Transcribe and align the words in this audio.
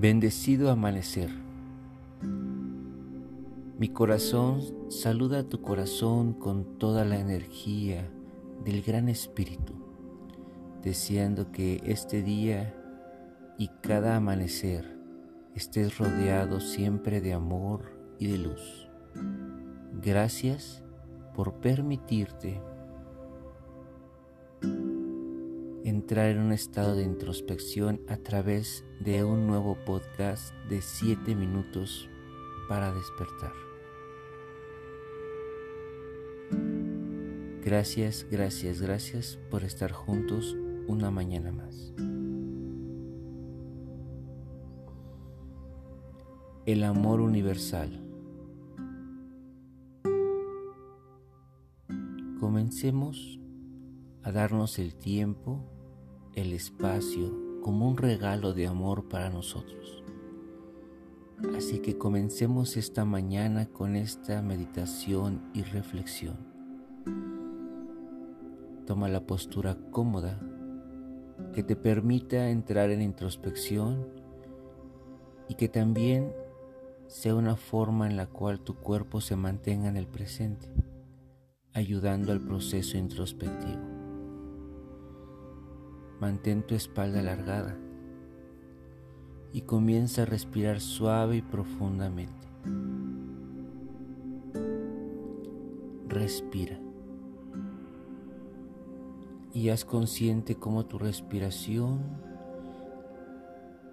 Bendecido 0.00 0.70
amanecer. 0.70 1.28
Mi 3.80 3.88
corazón 3.88 4.60
saluda 4.92 5.40
a 5.40 5.42
tu 5.42 5.60
corazón 5.60 6.34
con 6.34 6.78
toda 6.78 7.04
la 7.04 7.18
energía 7.18 8.08
del 8.64 8.82
Gran 8.82 9.08
Espíritu, 9.08 9.74
deseando 10.84 11.50
que 11.50 11.82
este 11.84 12.22
día 12.22 12.76
y 13.58 13.70
cada 13.82 14.14
amanecer 14.14 14.96
estés 15.56 15.98
rodeado 15.98 16.60
siempre 16.60 17.20
de 17.20 17.32
amor 17.32 17.90
y 18.20 18.28
de 18.28 18.38
luz. 18.38 18.88
Gracias 20.00 20.84
por 21.34 21.54
permitirte 21.54 22.62
entrar 25.98 26.30
en 26.30 26.38
un 26.38 26.52
estado 26.52 26.94
de 26.94 27.02
introspección 27.02 28.00
a 28.06 28.18
través 28.18 28.84
de 29.00 29.24
un 29.24 29.48
nuevo 29.48 29.76
podcast 29.84 30.54
de 30.68 30.80
7 30.80 31.34
minutos 31.34 32.08
para 32.68 32.92
despertar. 32.92 33.52
Gracias, 37.64 38.28
gracias, 38.30 38.80
gracias 38.80 39.40
por 39.50 39.64
estar 39.64 39.90
juntos 39.90 40.56
una 40.86 41.10
mañana 41.10 41.50
más. 41.50 41.92
El 46.64 46.84
amor 46.84 47.20
universal. 47.20 48.04
Comencemos 52.38 53.40
a 54.22 54.30
darnos 54.30 54.78
el 54.78 54.94
tiempo 54.94 55.74
el 56.40 56.52
espacio 56.52 57.60
como 57.62 57.88
un 57.88 57.96
regalo 57.96 58.54
de 58.54 58.66
amor 58.66 59.08
para 59.08 59.28
nosotros. 59.28 60.04
Así 61.56 61.80
que 61.80 61.98
comencemos 61.98 62.76
esta 62.76 63.04
mañana 63.04 63.66
con 63.66 63.96
esta 63.96 64.40
meditación 64.42 65.50
y 65.52 65.62
reflexión. 65.62 66.36
Toma 68.86 69.08
la 69.08 69.26
postura 69.26 69.76
cómoda 69.90 70.40
que 71.52 71.62
te 71.62 71.76
permita 71.76 72.50
entrar 72.50 72.90
en 72.90 73.02
introspección 73.02 74.06
y 75.48 75.54
que 75.54 75.68
también 75.68 76.32
sea 77.08 77.34
una 77.34 77.56
forma 77.56 78.06
en 78.06 78.16
la 78.16 78.26
cual 78.26 78.60
tu 78.60 78.76
cuerpo 78.76 79.20
se 79.20 79.34
mantenga 79.34 79.88
en 79.88 79.96
el 79.96 80.06
presente, 80.06 80.68
ayudando 81.72 82.32
al 82.32 82.40
proceso 82.40 82.96
introspectivo. 82.96 83.87
Mantén 86.20 86.66
tu 86.66 86.74
espalda 86.74 87.20
alargada 87.20 87.76
y 89.52 89.62
comienza 89.62 90.22
a 90.22 90.26
respirar 90.26 90.80
suave 90.80 91.36
y 91.36 91.42
profundamente. 91.42 92.48
Respira. 96.08 96.80
Y 99.52 99.68
haz 99.70 99.84
consciente 99.84 100.56
cómo 100.56 100.86
tu 100.86 100.98
respiración 100.98 102.00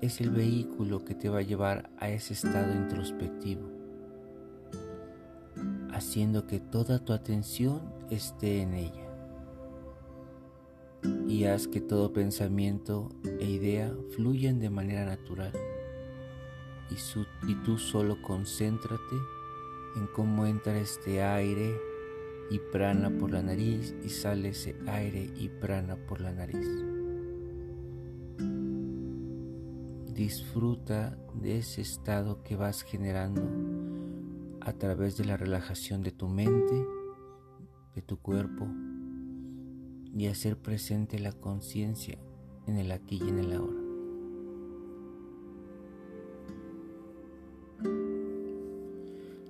es 0.00 0.20
el 0.20 0.30
vehículo 0.30 1.04
que 1.04 1.14
te 1.14 1.28
va 1.28 1.38
a 1.38 1.42
llevar 1.42 1.90
a 1.98 2.08
ese 2.08 2.32
estado 2.32 2.74
introspectivo, 2.74 3.68
haciendo 5.92 6.46
que 6.46 6.60
toda 6.60 6.98
tu 6.98 7.12
atención 7.12 7.80
esté 8.10 8.62
en 8.62 8.74
ella 8.74 9.05
y 11.28 11.44
haz 11.44 11.68
que 11.68 11.80
todo 11.80 12.12
pensamiento 12.12 13.10
e 13.40 13.44
idea 13.44 13.94
fluyan 14.14 14.58
de 14.58 14.70
manera 14.70 15.04
natural. 15.04 15.52
Y, 17.48 17.54
tú 17.64 17.78
solo 17.78 18.22
concéntrate 18.22 19.16
en 19.96 20.06
cómo 20.14 20.46
entra 20.46 20.78
este 20.78 21.22
aire 21.22 21.76
y 22.50 22.58
prana 22.58 23.10
por 23.10 23.32
la 23.32 23.42
nariz 23.42 23.94
y 24.04 24.08
sale 24.08 24.50
ese 24.50 24.76
aire 24.86 25.30
y 25.36 25.48
prana 25.48 25.96
por 25.96 26.20
la 26.20 26.32
nariz. 26.32 26.68
Disfruta 30.14 31.18
de 31.34 31.58
ese 31.58 31.82
estado 31.82 32.42
que 32.42 32.56
vas 32.56 32.82
generando 32.82 33.42
a 34.60 34.72
través 34.72 35.16
de 35.16 35.24
la 35.24 35.36
relajación 35.36 36.02
de 36.02 36.12
tu 36.12 36.28
mente, 36.28 36.86
de 37.94 38.02
tu 38.02 38.18
cuerpo 38.18 38.68
y 40.16 40.28
hacer 40.28 40.56
presente 40.56 41.18
la 41.18 41.32
conciencia 41.32 42.16
en 42.66 42.78
el 42.78 42.90
aquí 42.90 43.20
y 43.22 43.28
en 43.28 43.38
el 43.38 43.52
ahora. 43.52 43.86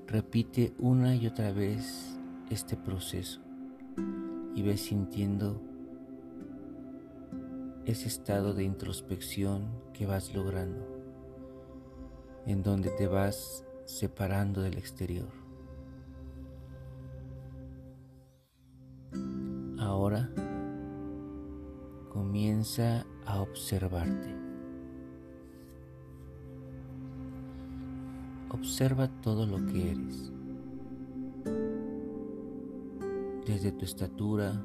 Repite 0.08 0.74
una 0.78 1.14
y 1.14 1.28
otra 1.28 1.52
vez 1.52 2.18
este 2.50 2.76
proceso 2.76 3.40
y 4.56 4.62
ve 4.62 4.76
sintiendo 4.76 5.60
ese 7.84 8.08
estado 8.08 8.52
de 8.52 8.64
introspección 8.64 9.68
que 9.92 10.06
vas 10.06 10.34
logrando, 10.34 10.84
en 12.44 12.64
donde 12.64 12.90
te 12.90 13.06
vas 13.06 13.64
separando 13.84 14.62
del 14.62 14.78
exterior. 14.78 15.28
Ahora 19.78 20.28
comienza 22.16 23.04
a 23.26 23.42
observarte. 23.42 24.34
Observa 28.48 29.08
todo 29.20 29.44
lo 29.44 29.66
que 29.66 29.90
eres, 29.90 30.32
desde 33.44 33.70
tu 33.70 33.84
estatura, 33.84 34.62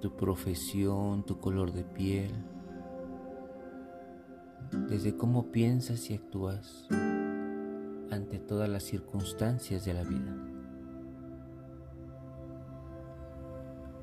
tu 0.00 0.16
profesión, 0.16 1.22
tu 1.22 1.38
color 1.38 1.70
de 1.70 1.84
piel, 1.84 2.32
desde 4.88 5.16
cómo 5.16 5.52
piensas 5.52 6.10
y 6.10 6.14
actúas 6.14 6.88
ante 8.10 8.40
todas 8.40 8.68
las 8.68 8.82
circunstancias 8.82 9.84
de 9.84 9.94
la 9.94 10.02
vida. 10.02 10.36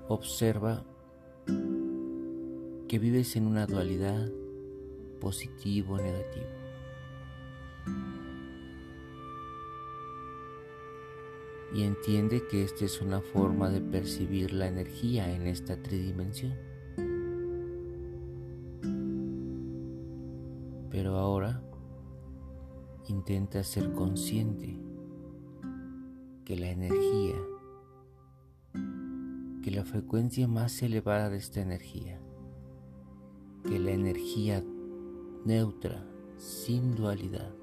Observa 0.08 0.86
que 2.88 3.00
vives 3.00 3.36
en 3.36 3.48
una 3.48 3.66
dualidad 3.66 4.32
positivo-negativo. 5.20 6.46
Y 11.74 11.84
entiende 11.84 12.48
que 12.50 12.64
esta 12.64 12.86
es 12.86 13.02
una 13.02 13.20
forma 13.20 13.70
de 13.70 13.82
percibir 13.82 14.54
la 14.54 14.68
energía 14.68 15.34
en 15.34 15.48
esta 15.48 15.82
tridimensión. 15.82 16.56
Pero 20.90 21.18
ahora 21.18 21.62
intenta 23.10 23.64
ser 23.64 23.92
consciente 23.92 24.80
que 26.46 26.56
la 26.56 26.70
energía, 26.70 27.36
que 29.62 29.72
la 29.72 29.84
frecuencia 29.84 30.48
más 30.48 30.82
elevada 30.82 31.30
de 31.30 31.38
esta 31.38 31.60
energía 31.60 32.22
que 33.68 33.80
la 33.80 33.92
energía 33.92 34.64
neutra, 35.44 36.02
sin 36.38 36.96
dualidad, 36.96 37.54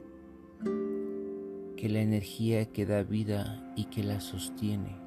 que 1.77 1.89
la 1.89 2.01
energía 2.01 2.71
que 2.71 2.85
da 2.85 3.03
vida 3.03 3.73
y 3.75 3.87
que 3.87 4.05
la 4.05 4.21
sostiene, 4.21 5.01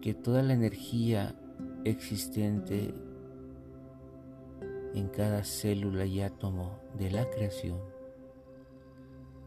que 0.00 0.14
toda 0.14 0.42
la 0.42 0.54
energía 0.54 1.34
existente 1.84 2.94
en 4.94 5.08
cada 5.08 5.44
célula 5.44 6.06
y 6.06 6.22
átomo 6.22 6.80
de 6.98 7.10
la 7.10 7.28
creación 7.28 7.80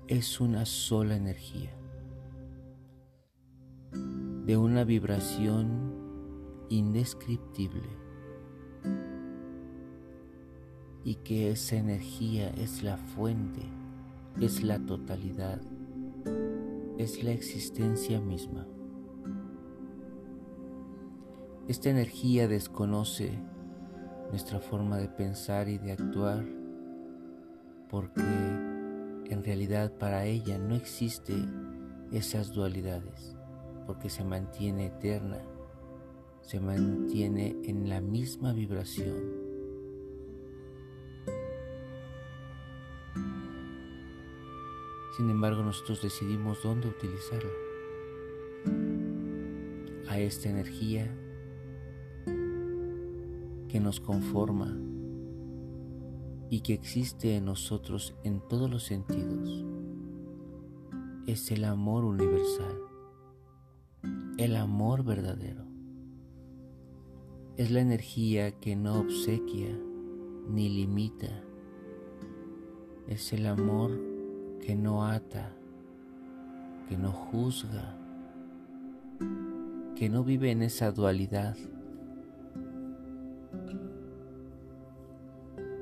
es 0.07 0.39
una 0.39 0.67
sola 0.67 1.15
energía, 1.15 1.71
de 4.45 4.57
una 4.57 4.83
vibración 4.83 6.67
indescriptible 6.69 8.02
y 11.03 11.15
que 11.15 11.51
esa 11.51 11.75
energía 11.75 12.50
es 12.50 12.83
la 12.83 12.97
fuente, 12.97 13.61
es 14.39 14.63
la 14.63 14.79
totalidad, 14.79 15.61
es 16.97 17.23
la 17.23 17.31
existencia 17.31 18.21
misma. 18.21 18.65
Esta 21.67 21.89
energía 21.89 22.47
desconoce 22.47 23.31
nuestra 24.29 24.59
forma 24.59 24.97
de 24.97 25.09
pensar 25.09 25.67
y 25.69 25.77
de 25.77 25.91
actuar 25.91 26.45
porque 27.89 28.21
en 28.21 29.44
realidad 29.44 29.91
para 29.97 30.25
ella 30.25 30.57
no 30.57 30.75
existe 30.75 31.33
esas 32.11 32.51
dualidades 32.51 33.35
porque 33.85 34.09
se 34.09 34.23
mantiene 34.23 34.88
eterna, 34.88 35.39
se 36.41 36.59
mantiene 36.59 37.57
en 37.63 37.89
la 37.89 38.01
misma 38.01 38.53
vibración 38.53 39.42
Sin 45.15 45.30
embargo, 45.30 45.62
nosotros 45.62 46.01
decidimos 46.01 46.63
dónde 46.63 46.88
utilizarla. 46.88 47.51
A 50.07 50.19
esta 50.19 50.50
energía 50.50 51.15
que 53.68 53.80
nos 53.80 54.00
conforma 54.00 54.75
y 56.50 56.62
que 56.62 56.74
existe 56.74 57.36
en 57.36 57.45
nosotros 57.45 58.15
en 58.24 58.39
todos 58.48 58.69
los 58.69 58.83
sentidos. 58.83 59.65
Es 61.27 61.51
el 61.51 61.63
amor 61.63 62.06
universal, 62.06 62.77
el 64.38 64.56
amor 64.56 65.04
verdadero. 65.04 65.63
Es 67.57 67.69
la 67.69 67.81
energía 67.81 68.60
que 68.60 68.75
no 68.75 69.00
obsequia 69.00 69.77
ni 70.48 70.69
limita. 70.69 71.44
Es 73.07 73.31
el 73.31 73.45
amor 73.45 74.12
que 74.63 74.75
no 74.75 75.06
ata, 75.06 75.51
que 76.88 76.98
no 76.98 77.12
juzga, 77.12 77.98
que 79.95 80.10
no 80.10 80.24
vive 80.24 80.51
en 80.51 80.62
esa 80.62 80.92
dualidad. 80.92 81.56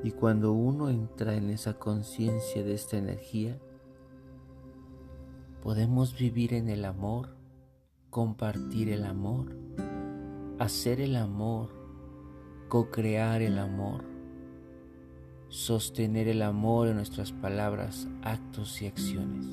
Y 0.03 0.11
cuando 0.11 0.53
uno 0.53 0.89
entra 0.89 1.35
en 1.35 1.49
esa 1.49 1.75
conciencia 1.75 2.63
de 2.63 2.73
esta 2.73 2.97
energía, 2.97 3.59
podemos 5.61 6.17
vivir 6.17 6.53
en 6.53 6.69
el 6.69 6.85
amor, 6.85 7.35
compartir 8.09 8.89
el 8.89 9.05
amor 9.05 9.61
hacer 10.61 11.01
el 11.01 11.15
amor, 11.15 11.69
co-crear 12.69 13.41
el 13.41 13.57
amor, 13.57 14.03
sostener 15.51 16.29
el 16.29 16.43
amor 16.43 16.87
en 16.87 16.95
nuestras 16.95 17.33
palabras, 17.33 18.07
actos 18.21 18.81
y 18.81 18.87
acciones. 18.87 19.45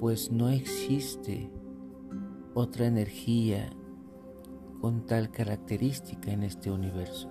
Pues 0.00 0.32
no 0.32 0.48
existe 0.48 1.50
otra 2.54 2.86
energía 2.86 3.70
con 4.80 5.04
tal 5.04 5.30
característica 5.30 6.32
en 6.32 6.42
este 6.42 6.70
universo. 6.70 7.30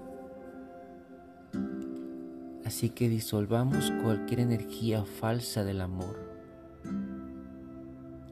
Así 2.64 2.90
que 2.92 3.10
disolvamos 3.10 3.92
cualquier 4.04 4.42
energía 4.42 5.04
falsa 5.04 5.64
del 5.64 5.82
amor 5.82 6.16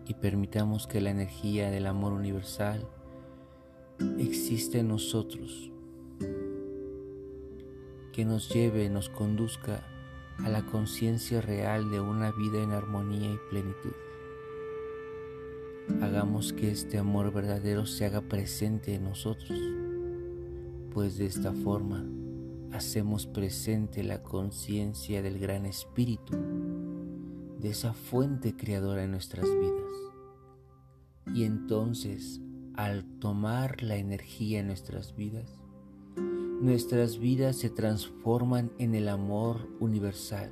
y 0.05 0.13
permitamos 0.13 0.85
que 0.85 1.01
la 1.01 1.09
energía 1.09 1.71
del 1.71 1.87
amor 1.87 2.13
universal 2.13 2.87
existe 4.19 4.79
en 4.79 4.89
nosotros, 4.89 5.72
que 8.13 8.23
nos 8.23 8.47
lleve, 8.47 8.89
nos 8.89 9.09
conduzca 9.09 9.83
a 10.37 10.47
la 10.47 10.65
conciencia 10.65 11.41
real 11.41 11.91
de 11.91 11.99
una 11.99 12.31
vida 12.31 12.61
en 12.61 12.71
armonía 12.71 13.31
y 13.31 13.39
plenitud. 13.49 13.93
Hagamos 16.01 16.53
que 16.53 16.71
este 16.71 16.97
amor 16.97 17.33
verdadero 17.33 17.85
se 17.85 18.05
haga 18.05 18.21
presente 18.21 18.95
en 18.95 19.03
nosotros, 19.03 19.59
pues 20.93 21.17
de 21.17 21.25
esta 21.25 21.51
forma 21.51 22.05
hacemos 22.71 23.27
presente 23.27 24.03
la 24.03 24.23
conciencia 24.23 25.21
del 25.21 25.39
gran 25.39 25.65
espíritu, 25.65 26.37
de 27.59 27.69
esa 27.69 27.93
fuente 27.93 28.55
creadora 28.55 29.03
en 29.03 29.11
nuestras 29.11 29.45
vidas. 29.45 31.33
Y 31.35 31.43
entonces 31.43 32.39
al 32.75 33.05
tomar 33.19 33.83
la 33.83 33.95
energía 33.95 34.59
en 34.59 34.67
nuestras 34.67 35.15
vidas, 35.15 35.62
nuestras 36.63 37.19
vidas 37.19 37.57
se 37.57 37.69
transforman 37.69 38.71
en 38.77 38.95
el 38.95 39.09
amor 39.09 39.67
universal. 39.81 40.49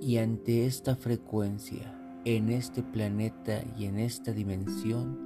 Y 0.00 0.18
ante 0.18 0.64
esta 0.64 0.94
frecuencia, 0.94 1.92
en 2.24 2.50
este 2.50 2.84
planeta 2.84 3.64
y 3.76 3.86
en 3.86 3.98
esta 3.98 4.30
dimensión, 4.30 5.18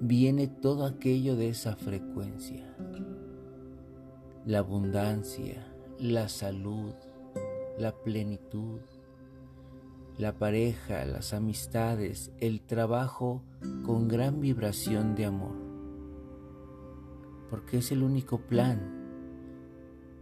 viene 0.00 0.48
todo 0.48 0.84
aquello 0.84 1.36
de 1.36 1.50
esa 1.50 1.76
frecuencia. 1.76 2.66
La 4.44 4.58
abundancia, 4.58 5.64
la 6.00 6.28
salud, 6.28 6.94
la 7.78 7.92
plenitud, 7.92 8.80
la 10.18 10.38
pareja, 10.38 11.04
las 11.04 11.34
amistades, 11.34 12.32
el 12.40 12.62
trabajo 12.62 13.44
con 13.84 14.08
gran 14.08 14.40
vibración 14.40 15.14
de 15.14 15.26
amor. 15.26 15.65
Porque 17.50 17.78
es 17.78 17.92
el 17.92 18.02
único 18.02 18.38
plan 18.38 18.80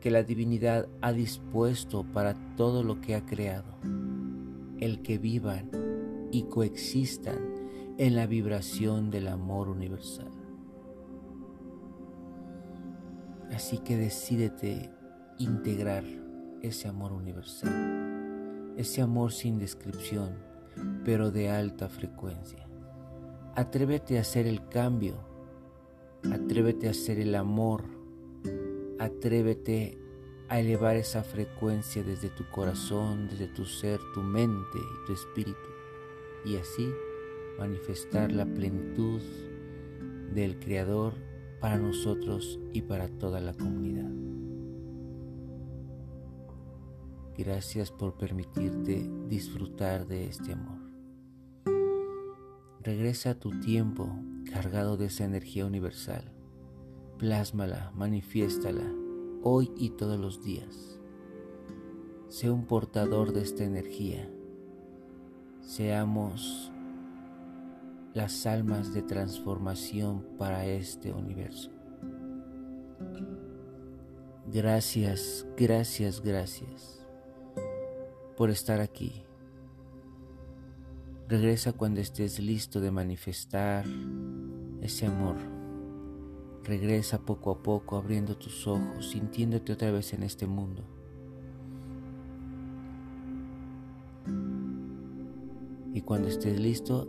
que 0.01 0.11
la 0.11 0.23
divinidad 0.23 0.89
ha 1.01 1.13
dispuesto 1.13 2.05
para 2.05 2.35
todo 2.57 2.83
lo 2.83 3.01
que 3.01 3.15
ha 3.15 3.25
creado. 3.25 3.77
El 4.79 5.03
que 5.03 5.19
vivan 5.19 5.71
y 6.31 6.45
coexistan 6.45 7.39
en 7.97 8.17
la 8.17 8.27
vibración 8.27 9.11
del 9.11 9.29
amor 9.29 9.69
universal. 9.69 10.31
Así 13.53 13.79
que 13.79 13.97
decídete 13.97 14.91
integrar 15.39 16.05
ese 16.61 16.89
amor 16.89 17.13
universal 17.13 18.05
ese 18.77 19.03
amor 19.03 19.33
sin 19.33 19.59
descripción, 19.59 20.35
pero 21.05 21.31
de 21.31 21.51
alta 21.51 21.89
frecuencia. 21.89 22.67
Atrévete 23.55 24.19
a 24.19 24.23
hacer 24.23 24.47
el 24.47 24.69
cambio, 24.69 25.15
atrévete 26.33 26.89
a 26.89 26.91
hacer 26.91 27.19
el 27.19 27.35
amor, 27.35 27.85
atrévete 28.99 29.99
a 30.49 30.61
elevar 30.61 30.97
esa 30.97 31.23
frecuencia 31.23 32.03
desde 32.03 32.31
tu 32.31 32.45
corazón, 32.51 33.29
desde 33.29 33.49
tu 33.49 33.65
ser, 33.65 34.01
tu 34.15 34.23
mente 34.23 34.79
y 34.79 35.07
tu 35.07 35.13
espíritu, 35.13 35.69
y 36.45 36.57
así 36.57 36.89
manifestar 37.59 38.33
la 38.33 38.47
plenitud 38.47 39.21
del 40.35 40.59
Creador 40.59 41.15
para 41.61 41.79
nosotros 41.79 42.61
y 42.73 42.83
para 42.83 43.09
toda 43.09 43.41
la 43.41 43.55
comunidad. 43.55 44.11
Gracias 47.37 47.91
por 47.91 48.17
permitirte 48.17 49.11
disfrutar 49.29 50.07
de 50.07 50.27
este 50.27 50.53
amor. 50.53 50.79
Regresa 52.81 53.31
a 53.31 53.35
tu 53.35 53.59
tiempo 53.61 54.15
cargado 54.45 54.97
de 54.97 55.07
esa 55.07 55.25
energía 55.25 55.67
universal. 55.67 56.33
Plásmala, 57.19 57.93
manifiéstala, 57.95 58.93
hoy 59.43 59.71
y 59.77 59.91
todos 59.91 60.19
los 60.19 60.43
días. 60.43 60.99
Sé 62.29 62.51
un 62.51 62.67
portador 62.67 63.33
de 63.33 63.43
esta 63.43 63.65
energía. 63.65 64.29
Seamos 65.61 66.73
las 68.15 68.47
almas 68.47 68.95
de 68.95 69.03
transformación 69.03 70.27
para 70.39 70.67
este 70.67 71.13
universo. 71.13 71.71
Gracias, 74.53 75.47
gracias, 75.57 76.21
gracias 76.21 77.05
por 78.37 78.51
estar 78.51 78.81
aquí. 78.81 79.25
Regresa 81.29 81.73
cuando 81.73 82.01
estés 82.01 82.39
listo 82.39 82.81
de 82.81 82.91
manifestar 82.91 83.85
ese 84.85 85.07
amor. 85.07 85.37
Regresa 86.63 87.19
poco 87.19 87.51
a 87.51 87.63
poco 87.63 87.97
abriendo 87.97 88.37
tus 88.37 88.67
ojos, 88.67 89.11
sintiéndote 89.11 89.73
otra 89.73 89.91
vez 89.91 90.13
en 90.13 90.23
este 90.23 90.47
mundo. 90.47 90.85
Y 95.93 96.01
cuando 96.01 96.29
estés 96.29 96.59
listo, 96.59 97.09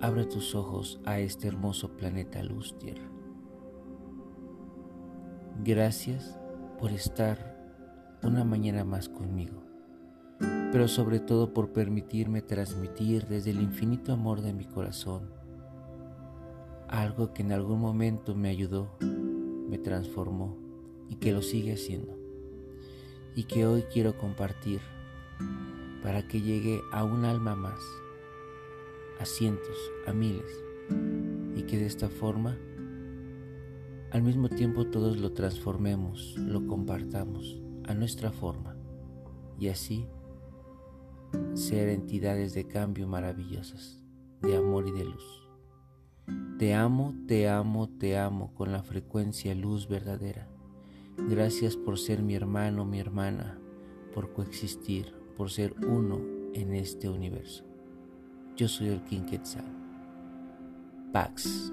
abre 0.00 0.24
tus 0.24 0.54
ojos 0.54 1.00
a 1.04 1.18
este 1.20 1.48
hermoso 1.48 1.96
planeta 1.96 2.42
luz 2.42 2.76
tierra. 2.78 3.08
Gracias 5.64 6.38
por 6.78 6.92
estar 6.92 8.18
una 8.22 8.44
mañana 8.44 8.84
más 8.84 9.08
conmigo 9.08 9.68
pero 10.70 10.86
sobre 10.86 11.18
todo 11.20 11.54
por 11.54 11.72
permitirme 11.72 12.42
transmitir 12.42 13.26
desde 13.26 13.50
el 13.50 13.62
infinito 13.62 14.12
amor 14.12 14.42
de 14.42 14.52
mi 14.52 14.64
corazón 14.64 15.37
algo 16.88 17.32
que 17.32 17.42
en 17.42 17.52
algún 17.52 17.80
momento 17.80 18.34
me 18.34 18.48
ayudó, 18.48 18.90
me 19.00 19.78
transformó 19.78 20.56
y 21.08 21.16
que 21.16 21.32
lo 21.32 21.42
sigue 21.42 21.74
haciendo 21.74 22.18
y 23.34 23.44
que 23.44 23.66
hoy 23.66 23.82
quiero 23.92 24.16
compartir 24.16 24.80
para 26.02 26.26
que 26.26 26.40
llegue 26.40 26.80
a 26.92 27.04
un 27.04 27.24
alma 27.24 27.54
más, 27.54 27.80
a 29.20 29.24
cientos, 29.24 29.76
a 30.06 30.12
miles 30.12 30.50
y 31.54 31.62
que 31.62 31.78
de 31.78 31.86
esta 31.86 32.08
forma 32.08 32.56
al 34.10 34.22
mismo 34.22 34.48
tiempo 34.48 34.86
todos 34.86 35.18
lo 35.18 35.32
transformemos, 35.32 36.34
lo 36.38 36.66
compartamos 36.66 37.60
a 37.84 37.94
nuestra 37.94 38.32
forma 38.32 38.76
y 39.58 39.68
así 39.68 40.06
ser 41.54 41.90
entidades 41.90 42.54
de 42.54 42.66
cambio 42.66 43.06
maravillosas, 43.06 44.02
de 44.40 44.56
amor 44.56 44.88
y 44.88 44.92
de 44.92 45.04
luz. 45.04 45.47
Te 46.58 46.74
amo, 46.74 47.14
te 47.26 47.48
amo, 47.48 47.88
te 47.88 48.18
amo 48.18 48.52
con 48.54 48.72
la 48.72 48.82
frecuencia 48.82 49.54
luz 49.54 49.88
verdadera. 49.88 50.48
Gracias 51.16 51.76
por 51.76 51.98
ser 51.98 52.22
mi 52.22 52.34
hermano, 52.34 52.84
mi 52.84 52.98
hermana, 52.98 53.58
por 54.14 54.32
coexistir, 54.32 55.14
por 55.36 55.50
ser 55.50 55.74
uno 55.86 56.20
en 56.54 56.74
este 56.74 57.08
universo. 57.08 57.64
Yo 58.56 58.66
soy 58.66 58.88
el 58.88 59.02
King. 59.04 59.22
Pax. 61.12 61.72